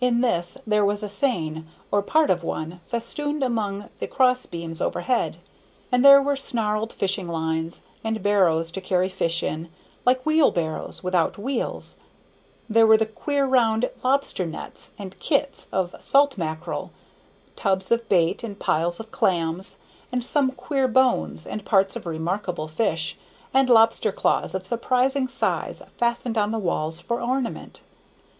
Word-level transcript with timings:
In 0.00 0.22
this 0.22 0.58
there 0.66 0.84
was 0.84 1.04
a 1.04 1.08
seine, 1.08 1.62
or 1.92 2.02
part 2.02 2.30
of 2.30 2.42
one, 2.42 2.80
festooned 2.82 3.44
among 3.44 3.90
the 3.98 4.08
cross 4.08 4.44
beams 4.44 4.80
overhead, 4.82 5.36
and 5.92 6.04
there 6.04 6.20
were 6.20 6.34
snarled 6.34 6.92
fishing 6.92 7.28
lines, 7.28 7.80
and 8.02 8.24
barrows 8.24 8.72
to 8.72 8.80
carry 8.80 9.08
fish 9.08 9.40
in, 9.40 9.68
like 10.04 10.26
wheelbarrows 10.26 11.04
without 11.04 11.38
wheels; 11.38 11.96
there 12.68 12.88
were 12.88 12.96
the 12.96 13.06
queer 13.06 13.46
round 13.46 13.88
lobster 14.02 14.46
nets, 14.46 14.90
and 14.98 15.20
"kits" 15.20 15.68
of 15.70 15.94
salt 16.00 16.36
mackerel, 16.36 16.90
tubs 17.54 17.92
of 17.92 18.08
bait, 18.08 18.42
and 18.42 18.58
piles 18.58 18.98
of 18.98 19.12
clams; 19.12 19.76
and 20.10 20.24
some 20.24 20.50
queer 20.50 20.88
bones, 20.88 21.46
and 21.46 21.64
parts 21.64 21.94
of 21.94 22.04
remarkable 22.04 22.66
fish, 22.66 23.16
and 23.54 23.70
lobster 23.70 24.10
claws 24.10 24.56
of 24.56 24.66
surprising 24.66 25.28
size 25.28 25.84
fastened 25.96 26.36
on 26.36 26.50
the 26.50 26.58
walls 26.58 26.98
for 26.98 27.20
ornament. 27.20 27.80